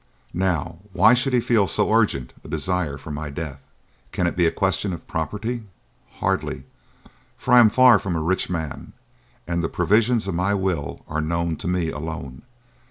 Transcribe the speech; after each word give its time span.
Now, 0.33 0.79
why 0.93 1.13
should 1.13 1.31
he 1.31 1.39
feel 1.39 1.67
so 1.67 1.93
urgent 1.93 2.33
a 2.43 2.47
desire 2.47 2.97
for 2.97 3.11
my 3.11 3.29
death? 3.29 3.59
Can 4.11 4.25
it 4.25 4.35
be 4.35 4.47
a 4.47 4.51
question 4.51 4.93
of 4.93 5.05
property? 5.07 5.61
Hardly; 6.13 6.63
for 7.37 7.53
I 7.53 7.59
am 7.59 7.69
far 7.69 7.99
from 7.99 8.15
a 8.15 8.23
rich 8.23 8.49
man, 8.49 8.93
and 9.47 9.63
the 9.63 9.69
provisions 9.69 10.27
of 10.27 10.33
my 10.33 10.55
will 10.55 11.03
are 11.07 11.21
known 11.21 11.55
to 11.57 11.67
me 11.67 11.91
alone. 11.91 12.41